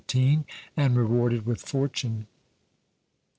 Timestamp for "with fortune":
1.45-2.25